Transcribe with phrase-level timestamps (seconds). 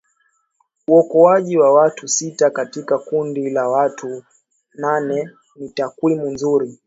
[0.87, 4.23] uokoaji wa watu sita katika kundi la watu
[4.73, 6.79] nane ni takwimu nzuri